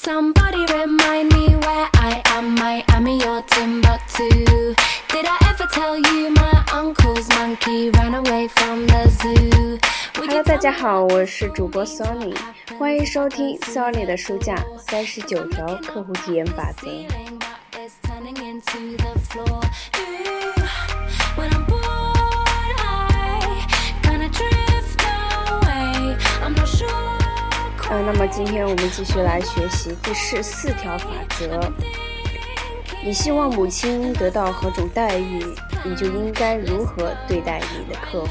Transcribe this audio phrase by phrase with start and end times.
[0.00, 2.54] Somebody remind me where I am.
[2.54, 4.28] Miami or Timbuktu.
[5.08, 9.78] Did I ever tell you my uncle's monkey ran away from the zoo?
[10.14, 12.32] Hello，大家好，我是主播 Sony，
[12.78, 16.88] 欢迎收听 Sony 的书架三十九条客户体验法则。
[27.90, 31.58] 呃，那么今天我们继续来学习第十四条法则。
[33.02, 35.42] 你希望母亲得到何种待遇，
[35.82, 38.28] 你就应该如何对待你的客户。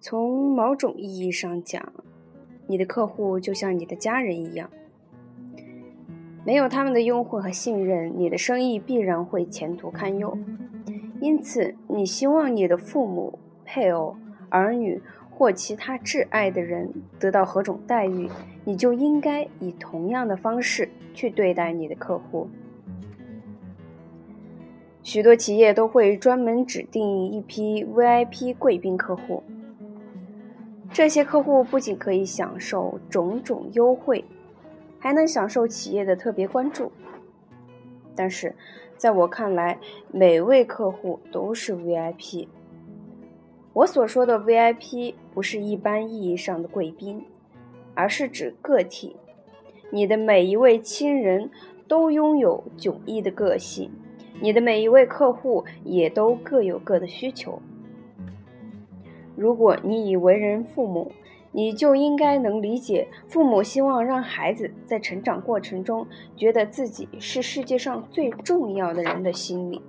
[0.00, 1.92] 从某种意义上讲，
[2.68, 4.70] 你的客户就像你的家人一样，
[6.46, 10.38] 没有他们的拥护和信任，你的生意必然会前途堪忧。
[11.20, 14.16] 因此，你希望你的父母、配偶、
[14.48, 15.00] 儿女
[15.30, 18.28] 或其他挚爱的人得到何种待遇，
[18.64, 22.48] 你就应该以同样的方式去对待你的客户。
[25.02, 29.42] 许多企业都会专门指定一批 VIP 贵宾客户，
[30.92, 34.24] 这些客户不仅可以享受种种优惠，
[34.98, 36.92] 还能享受企业的特别关注。
[38.14, 38.54] 但是，
[38.98, 39.78] 在我看来，
[40.10, 42.48] 每位客户都是 VIP。
[43.72, 47.24] 我所说的 VIP 不是一般意义上的贵宾，
[47.94, 49.14] 而是指个体。
[49.90, 51.48] 你的每一位亲人
[51.86, 53.88] 都拥有迥异的个性，
[54.40, 57.62] 你的每一位客户也都各有各的需求。
[59.36, 61.12] 如果你已为人父母，
[61.50, 69.80] 你就应该能理解父母希望让孩子在成长过程中觉得自己是世界上最重要的人的心理。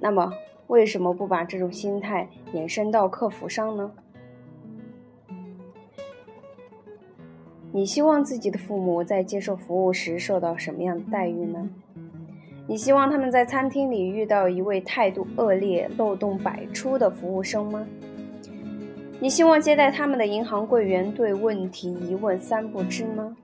[0.00, 0.32] 那么，
[0.66, 3.90] 为什么不把这种心态延伸到客服上呢？
[7.70, 11.68] 你希望自己的父母在接受服务时受到什么样的待遇呢？
[12.66, 17.86] 你希望他们在餐厅里遇到一位态度恶劣、漏洞百出的服务生吗？
[19.20, 23.36] 你希望接待他们的银行柜员对问题一问三不知吗？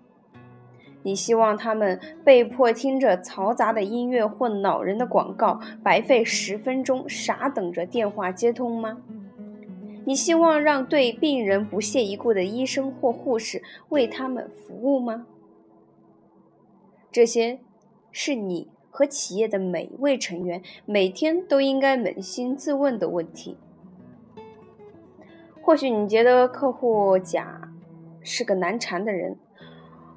[1.03, 8.99] 你希望他们被迫听着嘈杂的音乐或恼人的广告，白费十分钟傻等着电话接通吗？
[10.05, 15.27] 你希望让对病人不屑一顾的医生或护士为他们服务吗？
[17.11, 17.59] 这些
[18.13, 23.57] 是你和企业的每一位成员每天都应该扪心自问的问题。
[25.65, 27.59] 或许你觉得客户甲
[28.21, 29.35] 是个难缠的人，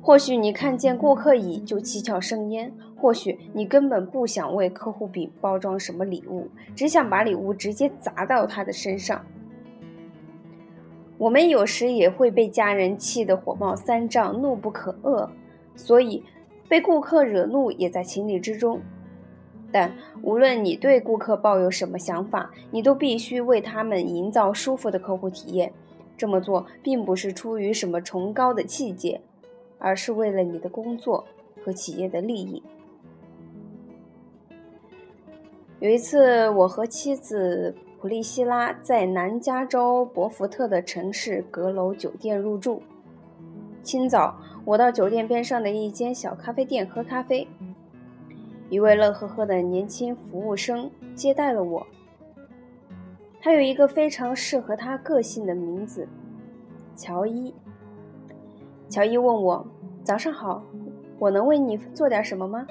[0.01, 9.25] 或许你看见顾客乙就七窍生烟，或许你根本不想为客户丙包装什么礼物，只想把礼物直接砸到他的身上。
[11.17, 15.29] 我们有时也会被家人气得火冒三丈、怒不可遏，
[15.77, 16.21] 所以
[16.67, 18.81] 被顾客惹怒也在情理之中。
[19.71, 19.91] 但
[20.21, 25.73] 无论你对顾客抱有什么想法，你都必须为他们营造舒服的客户体验。
[26.17, 29.21] 这么做并不是出于什么崇高的气节，
[29.77, 31.25] 而是为了你的工作
[31.63, 32.63] 和企业的利益。
[35.79, 42.81] 有一次，我和妻子普利希拉在南加州博福特的城市阁楼酒店入住。
[43.83, 47.47] 清早，我到酒店边上的一间小咖啡店喝咖啡。
[48.69, 51.87] 一位乐呵呵的年轻服务生接待了我。
[53.39, 56.05] 他有一个非常适合他个性的名字，
[56.95, 57.53] 乔伊。
[58.89, 59.65] 乔伊问我
[60.03, 60.63] ：“早上好，
[61.17, 62.67] 我能为你做点什么吗？”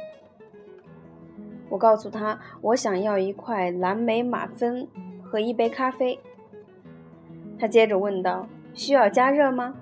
[1.71, 4.87] 我告诉他，我想要一块蓝莓马芬
[5.23, 6.19] 和一杯咖啡。
[7.59, 9.75] 他接着问道：“需要加热吗？”“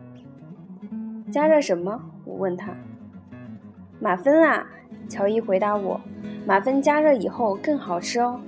[1.32, 2.72] 加热什么？”我问他。
[3.98, 4.64] “马芬啊。”
[5.08, 6.00] 乔伊回答我
[6.46, 8.40] ：“马芬加热以后更好吃哦。”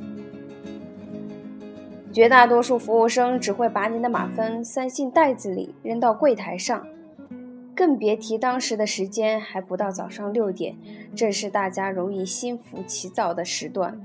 [2.12, 6.86] 绝大多数服务生只会把你的马芬塞进袋子里扔到柜台上，
[7.74, 10.74] 更别提当时的时间还不到早上六点，
[11.14, 14.00] 正是大家容易心浮气躁的时段。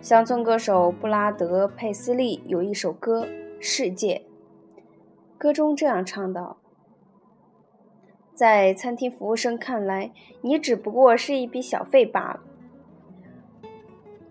[0.00, 3.26] 乡村歌手布拉德·佩斯利有一首歌
[3.58, 4.22] 《世界》，
[5.36, 6.58] 歌中这样唱道。
[8.42, 10.10] 在餐厅服务生看来，
[10.40, 12.40] 你只不过是一笔小费罢了。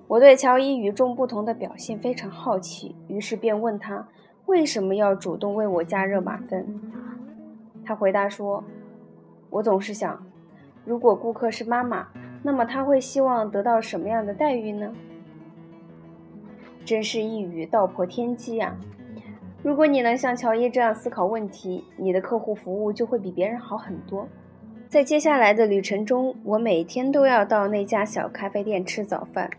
[0.05, 4.05] 我对乔伊与众不同的表现非常好奇，于是便问他
[4.47, 6.81] 为什么要主动为我加热马芬。
[7.85, 8.61] 他回答说
[9.49, 10.21] ：“我总是想，
[10.83, 12.09] 如果顾客是妈妈，
[12.43, 14.93] 那么他会希望得到什么样的待遇呢？
[16.83, 18.77] 真是一语道破天机啊！
[19.63, 24.27] 如果你能像乔伊这样思考问题，你的客户服务就会比别人好很多。
[24.89, 29.51] 在接下来的旅程中，我每天都要到那家小咖啡店吃早饭，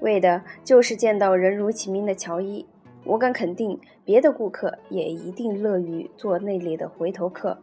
[0.00, 2.64] 为的就是见到人如其名的乔伊。
[3.04, 7.58] 我敢肯定，别的顾客也一定乐于做那里的回头客。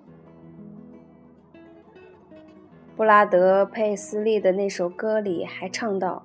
[2.96, 6.24] 布拉德·佩斯利的那首歌里还唱道：“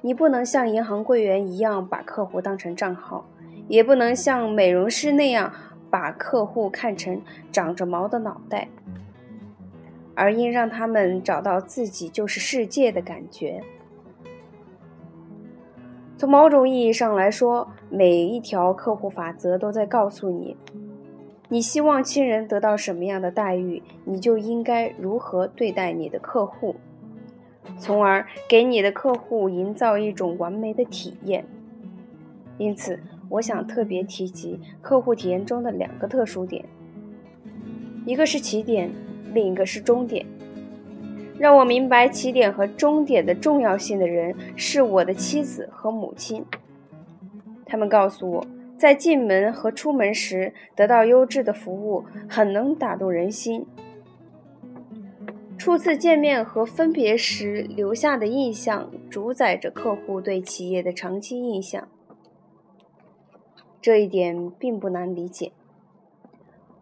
[0.00, 3.26] 你不能像银行柜员一样把客户当成账号。”
[3.66, 5.52] 也不能像美容师那样
[5.90, 8.68] 把客户看成长着毛的脑袋，
[10.14, 13.62] 而应让他们找到自己就是世界的感觉。
[16.16, 20.56] 从某种意义上来说，每一条客户法则都在告诉你：
[21.48, 26.76] 你希望亲人得到什么样的待遇，你就应该如何对待你的客户，
[27.78, 31.44] 从而给你的客户营造一种完美的体验。
[32.58, 33.00] 因此。
[33.28, 36.64] 我想特别提及客户体验中的两个特殊点，
[38.06, 38.90] 一个是起点，
[39.32, 40.24] 另一个是终点。
[41.38, 46.44] 让我明白起点和终点的重要性的人是我的妻子和母亲。
[47.66, 48.46] 他们告诉我，
[48.78, 53.66] 在进门和出门时得到优质的服务很能打动人心。
[55.58, 61.88] 初次见面和分别时留下的印象，主宰着客户对企业的长期印象。
[63.84, 65.52] 这一点并不难理解。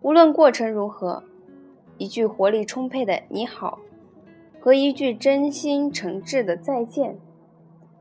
[0.03, 1.25] 无论过程如何，
[1.99, 3.81] 一句活力充沛的“你好”
[4.63, 7.19] 和一句真心诚挚的“再见”，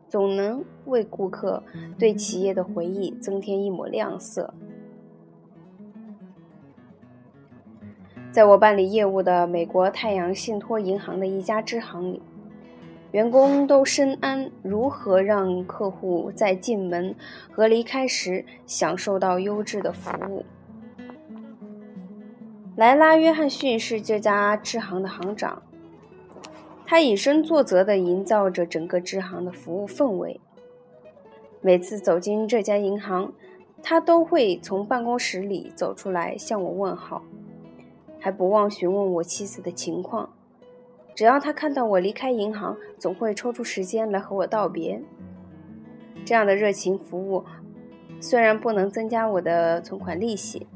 [0.07, 1.63] 总能为顾客
[1.97, 4.53] 对企业的回忆增添一抹亮色。
[8.31, 12.21] 在我办理业务的美国太阳信托银行的一家支行里。
[13.11, 17.13] 员工都深谙如何让客户在进门
[17.51, 20.45] 和离开时享受到优质的服务。
[22.77, 25.61] 莱拉·约翰逊是这家支行的行长，
[26.85, 30.39] 他以身作则地营造着整个支行的服务氛围。
[31.59, 33.33] 每次走进这家银行，
[33.83, 37.21] 他都会从办公室里走出来向我问好，
[38.19, 40.29] 还不忘询问我妻子的情况。
[41.13, 45.01] 只要他看到我离开银行，总会抽出时间来和我道别。
[46.25, 47.43] 这样的热情服务，
[48.19, 50.67] 虽然不能增加我的存款利息，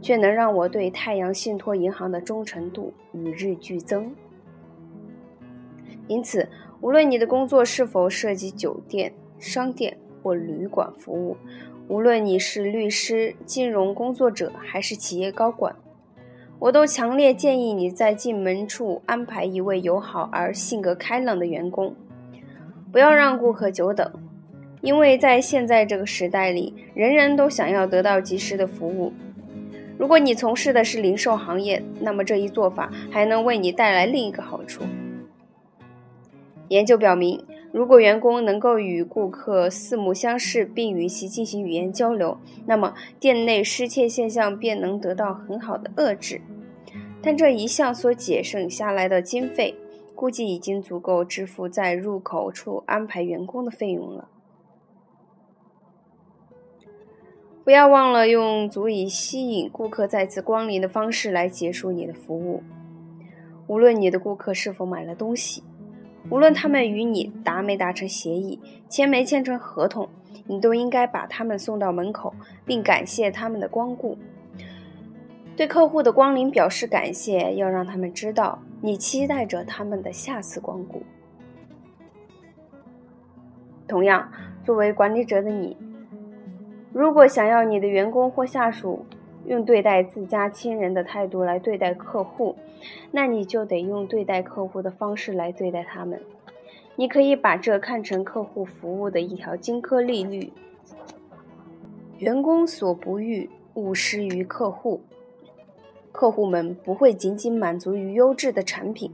[0.00, 4.14] 却能让我对太阳信托银行的忠诚度与日俱增。
[6.08, 6.48] 因此，
[6.80, 11.36] 无论你的工作是否涉及酒店、商店或旅馆服务，
[11.88, 15.74] 无论你是律师、金融工作者还是企业高管。
[16.62, 21.92] 我都强烈建议你在进门处安排一位友好而性格开朗的员工，
[22.92, 24.08] 不要让顾客久等，
[24.80, 29.12] 因为在现在这个时代里，人人都想要得到及时的服务。
[29.98, 34.84] 如果你从事的是零售行业，那么这一做法还能为你带来另一个好处。
[36.68, 37.44] 研究表明。
[37.72, 42.36] 如果员工能够与顾客四目相视，并与其进行语言交流，
[42.66, 46.42] 那么店内失窃现象便能得到很好的遏制。
[47.22, 49.74] 但这一项所节省下来的经费，
[50.14, 54.28] 估计已经足够支付在入口处安排员工的费用了。
[57.64, 62.60] 不要忘了用足以吸引顾客再次光临的方式来结束你的服务，
[63.68, 65.62] 无论你的顾客是否买了东西。
[66.30, 70.08] 无论他们与你达没达成协议，签没签成合同，
[70.46, 74.16] 你都应该把他们送到门口，并感谢他们的光顾。
[75.62, 81.00] 对客户的光临表示感谢，要让他们知道你期待着他们的下次光顾。
[83.86, 84.28] 同样，
[84.64, 85.76] 作为管理者的你，
[86.92, 89.06] 如果想要你的员工或下属，
[89.46, 92.56] 用对待自家亲人的态度来对待客户，
[93.12, 96.20] 那你就得用对待客户的方式来对待他们。
[96.96, 100.52] 你可以把这看成客户服务的一条金科利律：
[102.18, 105.00] 员工所不欲，勿施于客户。
[106.12, 109.10] 客户们不会仅仅满足于优质的产品，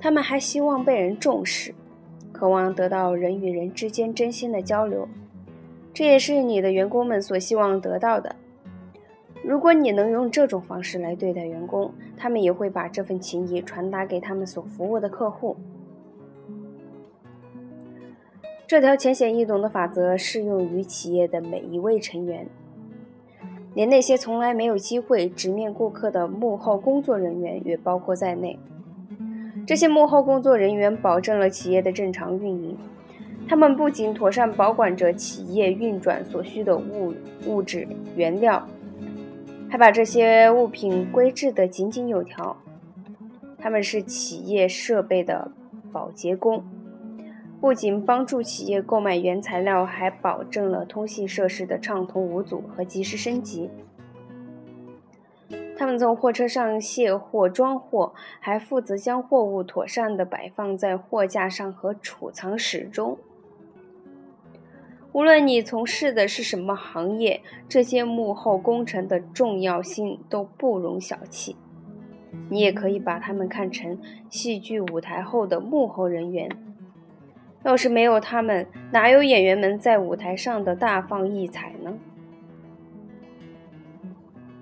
[0.00, 1.74] 他们还希望被人重视，
[2.32, 5.06] 渴望得到人与人之间真心的交流。
[5.92, 8.34] 这也是你的员工们所希望得到的。
[9.44, 15.56] 如果你能用这种方式来对待员工，他们也会把这份情谊传达给他们所服务的客户。
[18.66, 22.48] 这条浅显易懂的法则适用于企业的每一位成员，
[23.74, 28.58] 连那些从来没有机会直面顾客的幕后工作人员也包括在内。
[29.66, 32.76] 这些幕后工作人员保证了企业的正常运营，
[33.48, 37.14] 他们不仅妥善保管着企业运转所需的物
[37.46, 38.66] 物质原料，
[39.70, 42.56] 还把这些物品规制得井井有条。
[43.58, 45.50] 他们是企业设备的
[45.90, 46.62] 保洁工，
[47.64, 53.70] 不仅帮助企业购买原材料，还保证了通信设施的畅通无阻和及时升级。
[55.74, 63.16] 他们从货车上卸货装货，还负责将货物妥善地摆放在货架上和储藏室中。
[65.12, 71.56] 无论你从事的是什么行业，这些幕后工程的重要性都不容小觑。
[72.50, 76.46] 你也可以把他们看成戏剧舞台后的幕后人员。
[77.64, 81.98] 要是没有他们，哪有演员们在舞台上的大放异彩呢？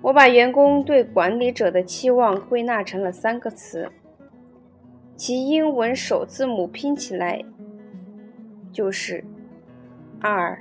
[0.01, 3.91] 我把员工对管理者的期望归纳成了三个词，
[5.15, 7.43] 其英文首字母拼起来
[8.71, 9.23] 就是。
[10.25, 10.57] 二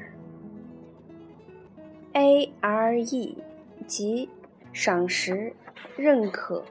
[2.14, 3.38] ，A R E，
[3.87, 4.28] 即
[4.72, 5.52] 赏识、
[5.96, 6.64] 认可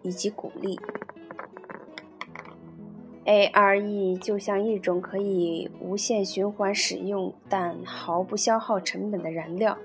[0.00, 0.80] 以及鼓励。
[3.30, 9.78] A R E 就像一种可以无限循环使用但毫不消耗成本的燃料。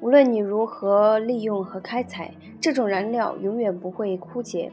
[0.00, 4.70] 无论你如何利用和开采，这种燃料永远不会枯竭。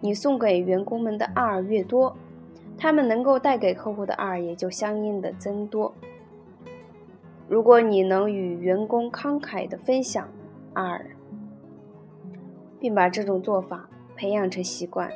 [0.00, 2.16] 你送给员工们的 R 越多。
[2.78, 5.92] 他们能够带给客户的 R 也就相应的增多。
[7.46, 10.26] 如果你能与员工慷慨的分享
[10.72, 11.10] R，
[12.80, 15.10] 并把这种做法培养成习惯，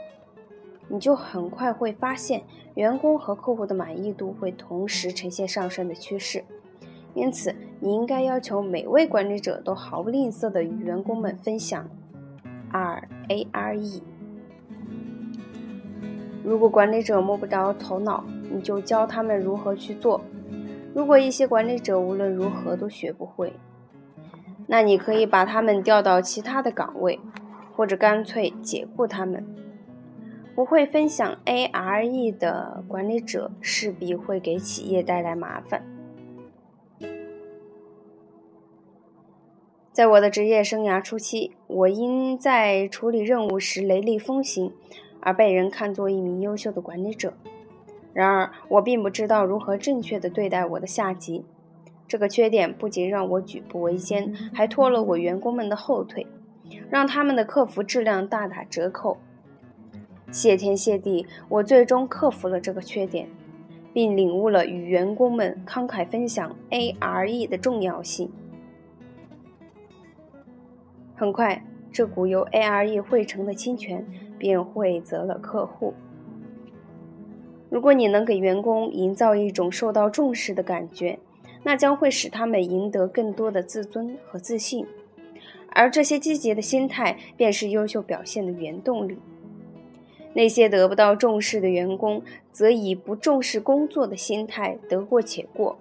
[0.93, 2.43] 你就很快会发现
[2.75, 6.45] 员工和客户的满意度会同时呈现上升的趋势。
[7.15, 11.89] 因此，你应该要求每位管理者都毫不吝啬地与员工们分享
[12.71, 14.03] R A R E。
[16.45, 20.21] 如果管理者摸不着头脑，你就教他们如何去做。
[20.95, 23.55] 如果一些管理者无论如何都学不会，
[24.67, 27.19] 那你可以把他们调到其他的岗位，
[27.75, 29.43] 或者干脆解雇他们。
[30.55, 35.83] 不会分享 A R E 的管理者势必会给企业带来麻烦。
[39.93, 44.73] 在我的职业生涯初期，我因在处理任务时雷厉风行。
[45.25, 47.33] 而被人看作一名优秀的管理者。
[48.13, 51.45] 然而，我并不知道如何正确的对待我的下级。
[52.09, 56.27] 这个缺点不仅让我举步维艰，还拖了我员工们的后腿，
[56.91, 59.19] 让他们的客服质量大打折扣。
[60.33, 63.29] 谢天谢地，我最终克服了这个缺点，
[63.93, 68.29] 并领悟了与员工们慷慨分享 A R E 的重要性。
[71.15, 74.05] 很快，这股由 A R E 汇成的清泉。
[74.43, 75.95] 便惠泽了客户。
[77.71, 81.17] 如果你能给员工营造一种受到重视的感觉，
[81.63, 84.85] 那将会使他们赢得更多的自尊和自信，
[85.69, 89.17] 而这些积极的心态便是优秀表现的原动力。
[90.35, 95.79] 那些得不到重视的员工，则以不重视工作的心态得过且过，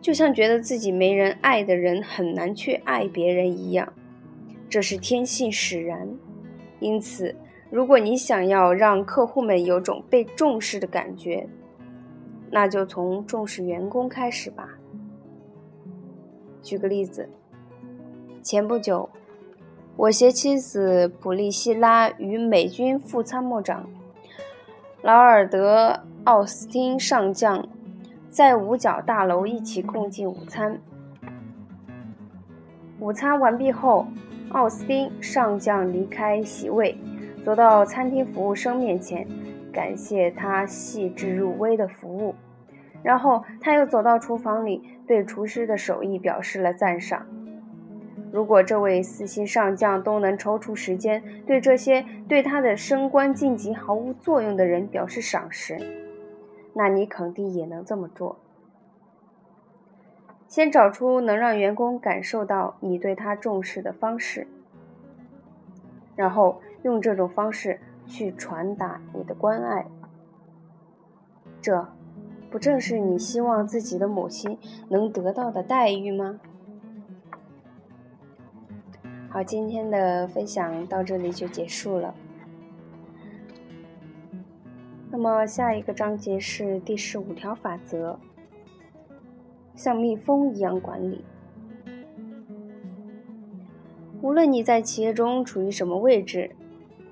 [0.00, 3.92] 就像觉得自己没人爱的人很难去爱别人一样，
[4.68, 6.08] 这是天性使然。
[6.78, 7.34] 因此，
[7.68, 11.46] 如果你想要让客户们有种被重视的感觉，
[12.50, 14.78] 那就从重视员工开始吧。
[16.62, 17.28] 举个例子，
[18.42, 19.08] 前不久，
[19.96, 23.88] 我携妻子普利希拉与美军副参谋长
[25.02, 25.92] 劳尔德·
[26.24, 27.68] 奥斯汀上将
[28.28, 30.80] 在五角大楼一起共进午餐。
[32.98, 34.06] 午餐完毕后。
[34.52, 36.98] 奥斯汀上将离开席位，
[37.44, 39.24] 走到餐厅服务生面前，
[39.72, 42.34] 感谢他细致入微的服务。
[43.00, 47.24] 然后他又走到厨房里，对厨师的手艺表示了赞赏。
[48.32, 55.78] 如果这位四星上将都能抽出时间对这些对他的升官晋级毫无作用的人表示赏识，
[56.74, 58.38] 那你肯定也能这么做。
[60.46, 64.46] 先找出能让员工感受到你对他重视的方式，
[66.16, 69.86] 然后用这种方式去传达你的关爱。
[71.60, 71.88] 这
[72.50, 74.58] 不正是你希望自己的母亲
[74.88, 76.40] 能得到的待遇吗？
[79.32, 82.12] 好，今天的分享到这里就结束了。
[85.08, 88.18] 那么下一个章节是第十五条法则。
[89.76, 91.24] 像蜜蜂一样管理。
[94.20, 96.50] 无论你在企业中处于什么位置，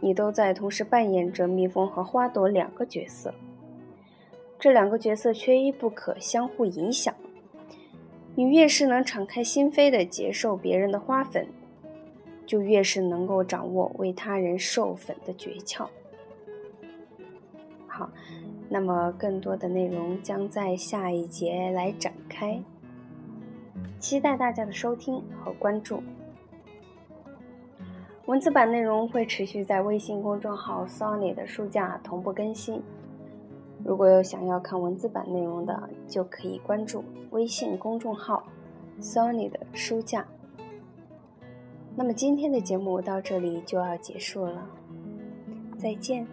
[0.00, 3.32] 你都在同时扮演着蜜蜂和花朵两个角色。
[4.58, 7.14] 这两个角色缺一不可，相互影响。
[8.34, 11.46] 你越是能敞开心扉地接受别人的花粉，
[12.48, 15.86] 就越是能够掌握为他人授粉的诀窍。
[17.86, 18.08] 好，
[18.70, 22.62] 那么更多的内容将在下一节来展开，
[24.00, 26.02] 期待大家的收听和关注。
[28.24, 32.82] 文字版内容会持续在微信公众号 “Sony” 的书架同步更新。
[33.84, 38.42] 如果有想要看文字版内容的，就可以关注微信公众号
[39.02, 40.26] “Sony” 的书架。
[41.98, 44.64] 那么今天的节目到这里就要结束了，
[45.76, 46.24] 再见。